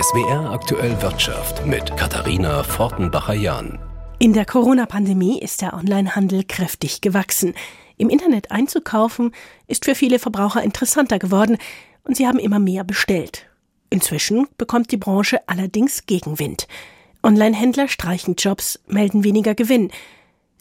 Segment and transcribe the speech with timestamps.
[0.00, 3.80] SWR aktuell Wirtschaft mit Katharina Fortenbacher-Jahn.
[4.20, 7.54] In der Corona-Pandemie ist der Onlinehandel kräftig gewachsen.
[7.96, 9.32] Im Internet einzukaufen
[9.66, 11.58] ist für viele Verbraucher interessanter geworden
[12.04, 13.46] und sie haben immer mehr bestellt.
[13.90, 16.68] Inzwischen bekommt die Branche allerdings Gegenwind.
[17.24, 19.90] Online-Händler streichen Jobs, melden weniger Gewinn.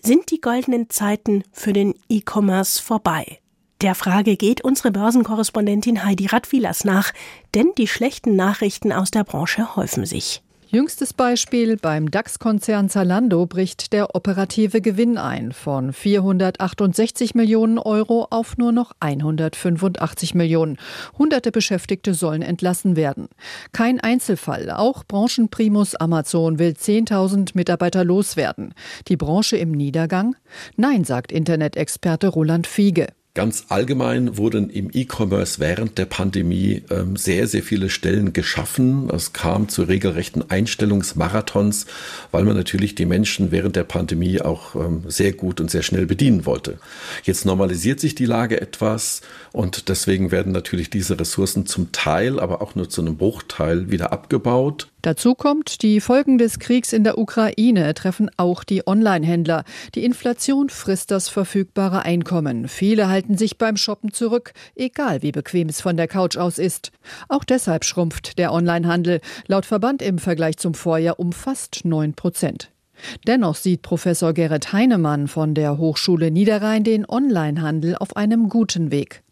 [0.02, 3.38] Sind die goldenen Zeiten für den E-Commerce vorbei?
[3.82, 7.12] Der Frage geht unsere Börsenkorrespondentin Heidi Radwilas nach,
[7.54, 10.42] denn die schlechten Nachrichten aus der Branche häufen sich.
[10.70, 18.58] Jüngstes Beispiel, beim DAX-Konzern Zalando bricht der operative Gewinn ein von 468 Millionen Euro auf
[18.58, 20.78] nur noch 185 Millionen.
[21.18, 23.30] Hunderte Beschäftigte sollen entlassen werden.
[23.72, 28.74] Kein Einzelfall, auch Branchenprimus Amazon will 10.000 Mitarbeiter loswerden.
[29.08, 30.36] Die Branche im Niedergang?
[30.76, 33.08] Nein, sagt Internet-Experte Roland Fiege.
[33.38, 39.12] Ganz allgemein wurden im E-Commerce während der Pandemie ähm, sehr, sehr viele Stellen geschaffen.
[39.12, 41.86] Es kam zu regelrechten Einstellungsmarathons,
[42.32, 46.08] weil man natürlich die Menschen während der Pandemie auch ähm, sehr gut und sehr schnell
[46.08, 46.80] bedienen wollte.
[47.26, 49.22] Jetzt normalisiert sich die Lage etwas
[49.52, 54.12] und deswegen werden natürlich diese Ressourcen zum Teil, aber auch nur zu einem Bruchteil wieder
[54.12, 54.88] abgebaut.
[55.08, 59.64] Dazu kommt, die Folgen des Kriegs in der Ukraine treffen auch die Online-Händler.
[59.96, 62.68] Die Inflation frisst das verfügbare Einkommen.
[62.68, 66.92] Viele halten sich beim Shoppen zurück, egal wie bequem es von der Couch aus ist.
[67.30, 72.70] Auch deshalb schrumpft der Online-Handel laut Verband im Vergleich zum Vorjahr um fast 9 Prozent.
[73.26, 79.24] Dennoch sieht Professor Gerrit Heinemann von der Hochschule Niederrhein den Online-Handel auf einem guten Weg.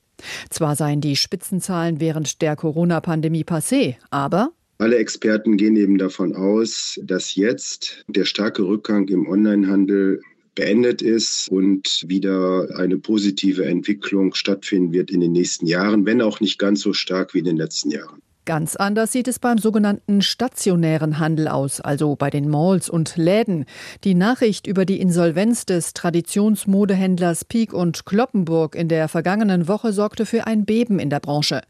[0.50, 7.00] Zwar seien die Spitzenzahlen während der Corona-Pandemie passé, aber alle Experten gehen eben davon aus,
[7.04, 10.22] dass jetzt der starke Rückgang im Onlinehandel
[10.54, 16.40] beendet ist und wieder eine positive Entwicklung stattfinden wird in den nächsten Jahren, wenn auch
[16.40, 18.22] nicht ganz so stark wie in den letzten Jahren.
[18.46, 23.66] Ganz anders sieht es beim sogenannten stationären Handel aus, also bei den Malls und Läden.
[24.04, 30.28] Die Nachricht über die Insolvenz des Traditionsmodehändlers Peak und Kloppenburg in der vergangenen Woche sorgte
[30.28, 31.62] für ein Beben in der Branche.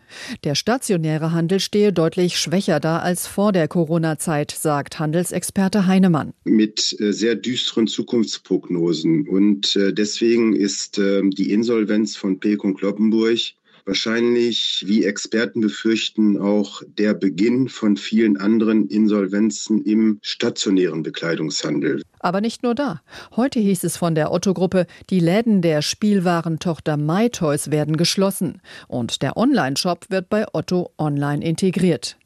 [0.43, 6.33] Der stationäre Handel stehe deutlich schwächer da als vor der Corona-Zeit, sagt Handelsexperte Heinemann.
[6.43, 9.29] Mit äh, sehr düsteren Zukunftsprognosen.
[9.29, 13.39] Und äh, deswegen ist ähm, die Insolvenz von Peek und Kloppenburg
[13.85, 22.01] wahrscheinlich, wie Experten befürchten, auch der Beginn von vielen anderen Insolvenzen im stationären Bekleidungshandel.
[22.19, 23.01] Aber nicht nur da.
[23.35, 29.37] Heute hieß es von der Otto-Gruppe, die Läden der Spielwarentochter MyToys werden geschlossen und der
[29.37, 32.17] Online-Shop wird bei Otto online integriert.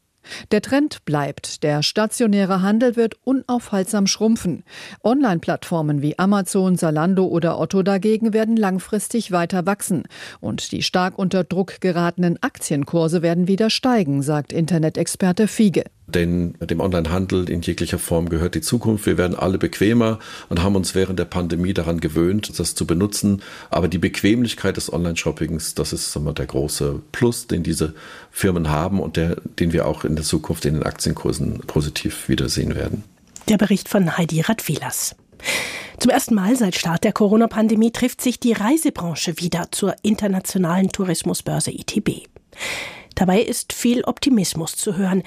[0.51, 1.63] Der Trend bleibt.
[1.63, 4.63] Der stationäre Handel wird unaufhaltsam schrumpfen.
[5.03, 10.03] Online-Plattformen wie Amazon, Zalando oder Otto dagegen werden langfristig weiter wachsen.
[10.39, 15.83] Und die stark unter Druck geratenen Aktienkurse werden wieder steigen, sagt Internetexperte Fiege.
[16.13, 19.05] Denn dem Onlinehandel in jeglicher Form gehört die Zukunft.
[19.05, 23.41] Wir werden alle bequemer und haben uns während der Pandemie daran gewöhnt, das zu benutzen.
[23.69, 27.93] Aber die Bequemlichkeit des Online-Shoppings, das ist wir, der große Plus, den diese
[28.31, 32.75] Firmen haben und der, den wir auch in der Zukunft in den Aktienkursen positiv wiedersehen
[32.75, 33.03] werden.
[33.47, 35.15] Der Bericht von Heidi Radwilas.
[35.99, 41.71] Zum ersten Mal seit Start der Corona-Pandemie trifft sich die Reisebranche wieder zur internationalen Tourismusbörse
[41.71, 42.27] ITB.
[43.15, 45.23] Dabei ist viel Optimismus zu hören.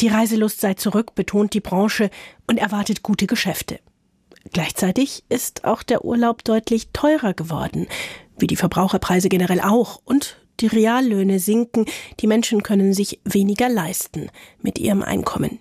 [0.00, 2.10] Die Reiselust sei zurück, betont die Branche
[2.46, 3.78] und erwartet gute Geschäfte.
[4.52, 7.86] Gleichzeitig ist auch der Urlaub deutlich teurer geworden,
[8.38, 11.86] wie die Verbraucherpreise generell auch, und die Reallöhne sinken,
[12.20, 15.58] die Menschen können sich weniger leisten mit ihrem Einkommen.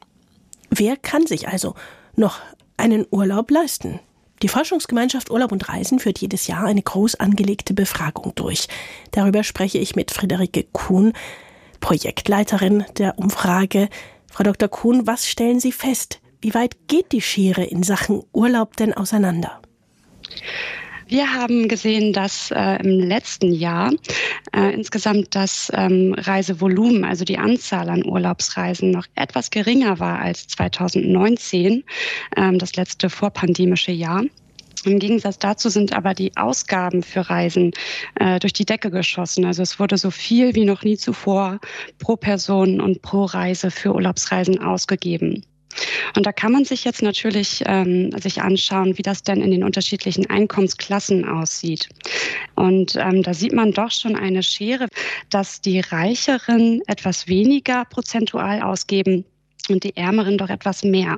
[0.69, 1.75] Wer kann sich also
[2.15, 2.39] noch
[2.77, 3.99] einen Urlaub leisten?
[4.41, 8.67] Die Forschungsgemeinschaft Urlaub und Reisen führt jedes Jahr eine groß angelegte Befragung durch.
[9.11, 11.13] Darüber spreche ich mit Friederike Kuhn,
[11.79, 13.89] Projektleiterin der Umfrage
[14.31, 14.69] Frau Dr.
[14.69, 16.21] Kuhn, was stellen Sie fest?
[16.39, 19.61] Wie weit geht die Schere in Sachen Urlaub denn auseinander?
[21.07, 23.91] Wir haben gesehen, dass äh, im letzten Jahr
[24.55, 30.47] äh, insgesamt das ähm, Reisevolumen, also die Anzahl an Urlaubsreisen, noch etwas geringer war als
[30.47, 31.83] 2019,
[32.37, 34.23] ähm, das letzte vorpandemische Jahr.
[34.85, 37.71] Im Gegensatz dazu sind aber die Ausgaben für Reisen
[38.15, 39.45] äh, durch die Decke geschossen.
[39.45, 41.59] Also es wurde so viel wie noch nie zuvor
[41.99, 45.45] pro Person und pro Reise für Urlaubsreisen ausgegeben.
[46.15, 49.63] Und da kann man sich jetzt natürlich ähm, sich anschauen, wie das denn in den
[49.63, 51.87] unterschiedlichen Einkommensklassen aussieht.
[52.55, 54.87] Und ähm, da sieht man doch schon eine Schere,
[55.29, 59.25] dass die Reicheren etwas weniger prozentual ausgeben
[59.69, 61.17] und die Ärmeren doch etwas mehr.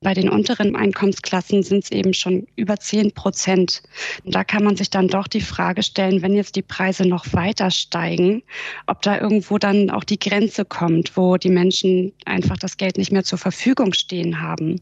[0.00, 3.82] Bei den unteren Einkommensklassen sind es eben schon über 10 Prozent.
[4.24, 7.70] Da kann man sich dann doch die Frage stellen, wenn jetzt die Preise noch weiter
[7.70, 8.42] steigen,
[8.86, 13.12] ob da irgendwo dann auch die Grenze kommt, wo die Menschen einfach das Geld nicht
[13.12, 14.80] mehr zur Verfügung stehen haben,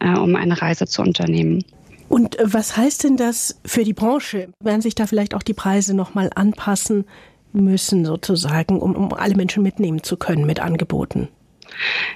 [0.00, 1.64] äh, um eine Reise zu unternehmen.
[2.08, 4.48] Und äh, was heißt denn das für die Branche?
[4.62, 7.04] Werden sich da vielleicht auch die Preise noch mal anpassen
[7.52, 11.28] müssen, sozusagen, um, um alle Menschen mitnehmen zu können mit Angeboten?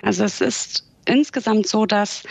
[0.02, 2.22] Also es ist insgesamt so, dass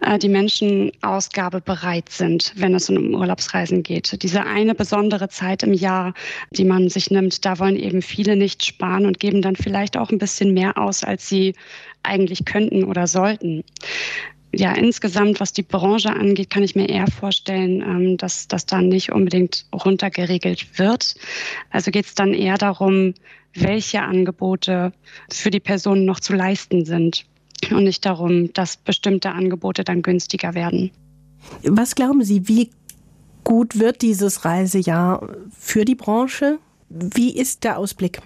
[0.00, 4.22] äh, die Menschen ausgabebereit sind, wenn es um Urlaubsreisen geht.
[4.22, 6.14] Diese eine besondere Zeit im Jahr,
[6.50, 10.10] die man sich nimmt, da wollen eben viele nicht sparen und geben dann vielleicht auch
[10.10, 11.54] ein bisschen mehr aus, als sie
[12.02, 13.64] eigentlich könnten oder sollten.
[14.54, 18.88] Ja, insgesamt, was die Branche angeht, kann ich mir eher vorstellen, ähm, dass das dann
[18.88, 21.14] nicht unbedingt runtergeregelt wird.
[21.70, 23.12] Also geht es dann eher darum,
[23.60, 24.92] welche Angebote
[25.30, 27.24] für die Personen noch zu leisten sind
[27.70, 30.90] und nicht darum, dass bestimmte Angebote dann günstiger werden.
[31.62, 32.70] Was glauben Sie, wie
[33.44, 36.58] gut wird dieses Reisejahr für die Branche?
[36.88, 38.20] Wie ist der Ausblick?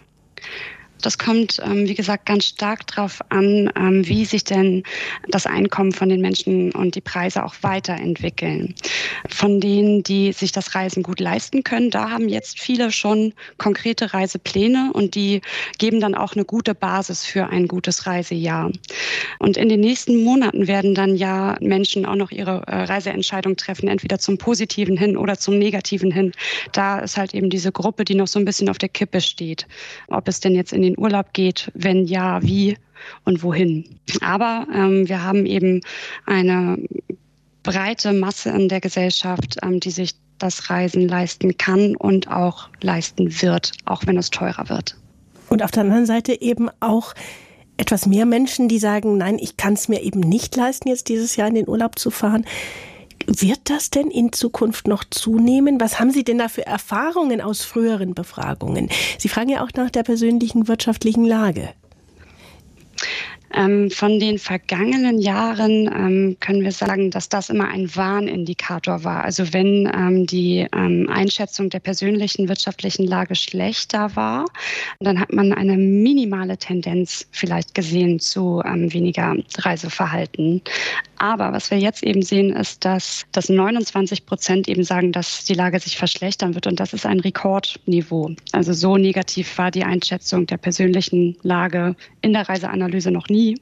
[1.01, 4.83] Das kommt, ähm, wie gesagt, ganz stark darauf an, ähm, wie sich denn
[5.29, 8.75] das Einkommen von den Menschen und die Preise auch weiterentwickeln.
[9.29, 14.13] Von denen, die sich das Reisen gut leisten können, da haben jetzt viele schon konkrete
[14.13, 15.41] Reisepläne und die
[15.79, 18.71] geben dann auch eine gute Basis für ein gutes Reisejahr.
[19.39, 23.89] Und in den nächsten Monaten werden dann ja Menschen auch noch ihre äh, Reiseentscheidung treffen,
[23.89, 26.33] entweder zum Positiven hin oder zum Negativen hin.
[26.73, 29.67] Da ist halt eben diese Gruppe, die noch so ein bisschen auf der Kippe steht.
[30.09, 31.71] Ob es denn jetzt in den den Urlaub geht?
[31.75, 32.77] Wenn ja, wie
[33.25, 33.85] und wohin?
[34.21, 35.81] Aber ähm, wir haben eben
[36.27, 36.79] eine
[37.63, 43.43] breite Masse in der Gesellschaft, ähm, die sich das Reisen leisten kann und auch leisten
[43.43, 44.97] wird, auch wenn es teurer wird.
[45.49, 47.15] Und auf der anderen Seite eben auch
[47.77, 51.37] etwas mehr Menschen, die sagen, nein, ich kann es mir eben nicht leisten, jetzt dieses
[51.37, 52.45] Jahr in den Urlaub zu fahren.
[53.27, 55.81] Wird das denn in Zukunft noch zunehmen?
[55.81, 58.89] Was haben Sie denn da für Erfahrungen aus früheren Befragungen?
[59.19, 61.71] Sie fragen ja auch nach der persönlichen wirtschaftlichen Lage.
[63.53, 69.25] Ähm, von den vergangenen Jahren ähm, können wir sagen, dass das immer ein Warnindikator war.
[69.25, 74.45] Also wenn ähm, die ähm, Einschätzung der persönlichen wirtschaftlichen Lage schlechter war,
[75.01, 80.63] dann hat man eine minimale Tendenz vielleicht gesehen zu ähm, weniger Reiseverhalten.
[81.21, 85.53] Aber was wir jetzt eben sehen, ist, dass, dass 29 Prozent eben sagen, dass die
[85.53, 86.67] Lage sich verschlechtern wird.
[86.67, 88.31] Und das ist ein Rekordniveau.
[88.53, 93.61] Also so negativ war die Einschätzung der persönlichen Lage in der Reiseanalyse noch nie.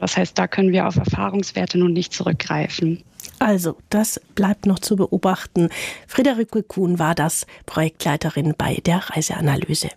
[0.00, 3.02] Das heißt, da können wir auf Erfahrungswerte nun nicht zurückgreifen.
[3.40, 5.68] Also, das bleibt noch zu beobachten.
[6.06, 9.90] Friederike Kuhn war das, Projektleiterin bei der Reiseanalyse.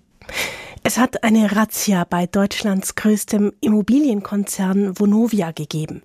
[0.83, 6.03] Es hat eine Razzia bei Deutschlands größtem Immobilienkonzern Vonovia gegeben.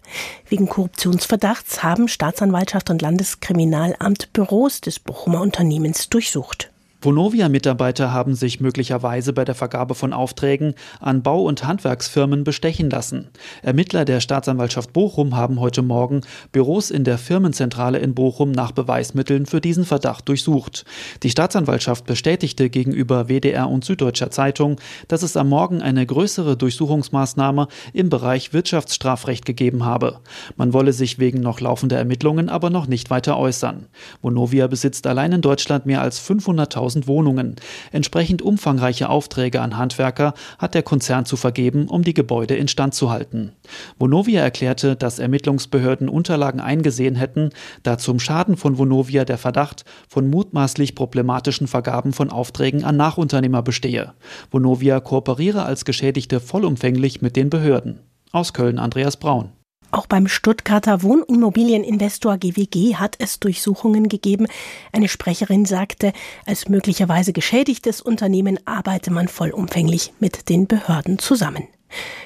[0.49, 6.74] Wegen Korruptionsverdachts haben Staatsanwaltschaft und Landeskriminalamt Büros des Bochumer Unternehmens durchsucht.
[7.05, 13.29] Vonovia-Mitarbeiter haben sich möglicherweise bei der Vergabe von Aufträgen an Bau- und Handwerksfirmen bestechen lassen.
[13.63, 19.45] Ermittler der Staatsanwaltschaft Bochum haben heute Morgen Büros in der Firmenzentrale in Bochum nach Beweismitteln
[19.45, 20.87] für diesen Verdacht durchsucht.
[21.23, 27.69] Die Staatsanwaltschaft bestätigte gegenüber WDR und Süddeutscher Zeitung, dass es am Morgen eine größere Durchsuchungsmaßnahme
[27.93, 30.21] im Bereich Wirtschaftsstrafrecht gegeben habe.
[30.57, 33.87] Man wolle sich wegen noch laufender Ermittlungen aber noch nicht weiter äußern.
[34.23, 37.57] Vonovia besitzt allein in Deutschland mehr als 500.000 1000 Wohnungen.
[37.93, 43.11] Entsprechend umfangreiche Aufträge an Handwerker hat der Konzern zu vergeben, um die Gebäude instand zu
[43.11, 43.53] halten.
[43.99, 47.51] Vonovia erklärte, dass Ermittlungsbehörden Unterlagen eingesehen hätten,
[47.83, 53.63] da zum Schaden von Vonovia der Verdacht von mutmaßlich problematischen Vergaben von Aufträgen an Nachunternehmer
[53.63, 54.13] bestehe.
[54.51, 58.01] Vonovia kooperiere als Geschädigte vollumfänglich mit den Behörden.
[58.33, 59.51] Aus Köln Andreas Braun.
[59.95, 64.49] Auch beim Stuttgarter Wohnimmobilieninvestor GWG hat es Durchsuchungen gegeben.
[64.91, 66.13] Eine Sprecherin sagte,
[66.47, 71.69] als möglicherweise geschädigtes Unternehmen arbeite man vollumfänglich mit den Behörden zusammen.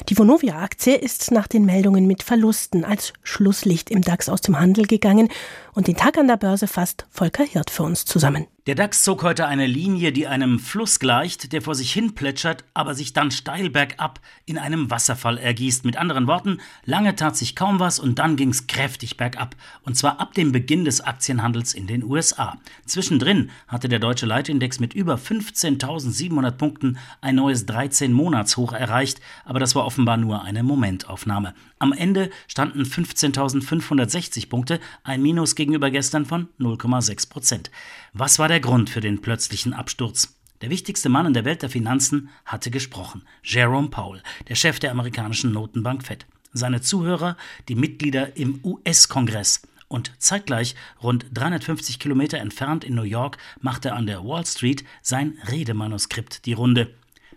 [0.08, 4.86] Die Vonovia-Aktie ist nach den Meldungen mit Verlusten als Schlusslicht im DAX aus dem Handel
[4.86, 5.28] gegangen
[5.74, 8.46] und den Tag an der Börse fasst Volker Hirt für uns zusammen.
[8.68, 12.66] Der DAX zog heute eine Linie, die einem Fluss gleicht, der vor sich hin plätschert,
[12.74, 15.86] aber sich dann steil bergab in einem Wasserfall ergießt.
[15.86, 19.56] Mit anderen Worten, lange tat sich kaum was und dann ging's kräftig bergab.
[19.84, 22.58] Und zwar ab dem Beginn des Aktienhandels in den USA.
[22.84, 29.76] Zwischendrin hatte der deutsche Leitindex mit über 15.700 Punkten ein neues 13-Monats-Hoch erreicht, aber das
[29.76, 31.54] war offenbar nur eine Momentaufnahme.
[31.78, 37.70] Am Ende standen 15.560 Punkte, ein Minus gegenüber gestern von 0,6 Prozent.
[38.12, 40.36] Was war der Grund für den plötzlichen Absturz?
[40.62, 44.90] Der wichtigste Mann in der Welt der Finanzen hatte gesprochen, Jerome Powell, der Chef der
[44.90, 46.26] amerikanischen Notenbank Fed.
[46.52, 47.36] seine Zuhörer
[47.68, 49.62] die Mitglieder im US-Kongress.
[49.86, 55.38] Und zeitgleich, rund 350 Kilometer entfernt in New York, machte an der Wall Street sein
[55.48, 56.92] Redemanuskript die Runde.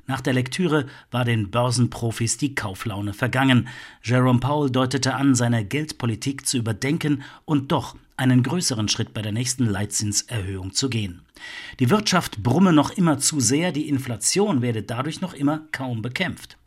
[0.08, 3.68] Nach der Lektüre war den Börsenprofis die Kauflaune vergangen.
[4.01, 9.32] Jerome Powell deutete an, seine Geldpolitik zu überdenken und doch einen größeren Schritt bei der
[9.32, 11.24] nächsten Leitzinserhöhung zu gehen.
[11.80, 16.58] Die Wirtschaft brumme noch immer zu sehr, die Inflation werde dadurch noch immer kaum bekämpft.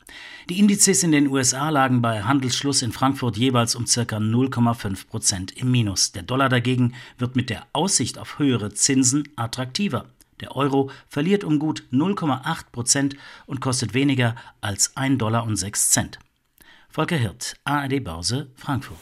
[0.49, 4.01] Die Indizes in den USA lagen bei Handelsschluss in Frankfurt jeweils um ca.
[4.17, 6.11] 0,5 Prozent im Minus.
[6.11, 10.05] Der Dollar dagegen wird mit der Aussicht auf höhere Zinsen attraktiver.
[10.41, 15.47] Der Euro verliert um gut 0,8 Prozent und kostet weniger als 1,06 Dollar.
[16.89, 18.99] Volker Hirt, ARD Börse, Frankfurt.